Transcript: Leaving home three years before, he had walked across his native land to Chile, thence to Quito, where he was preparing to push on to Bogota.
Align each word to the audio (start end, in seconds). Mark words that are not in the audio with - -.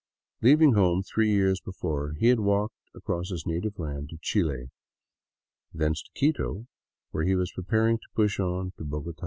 Leaving 0.41 0.73
home 0.73 1.03
three 1.03 1.29
years 1.29 1.61
before, 1.61 2.13
he 2.17 2.29
had 2.29 2.39
walked 2.39 2.73
across 2.95 3.29
his 3.29 3.45
native 3.45 3.77
land 3.77 4.09
to 4.09 4.17
Chile, 4.19 4.71
thence 5.71 6.01
to 6.01 6.09
Quito, 6.17 6.65
where 7.11 7.23
he 7.25 7.35
was 7.35 7.51
preparing 7.51 7.99
to 7.99 8.03
push 8.15 8.39
on 8.39 8.71
to 8.79 8.83
Bogota. 8.83 9.19